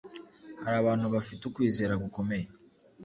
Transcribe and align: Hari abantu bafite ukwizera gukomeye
Hari 0.63 0.75
abantu 0.79 1.05
bafite 1.15 1.41
ukwizera 1.45 1.93
gukomeye 2.03 2.45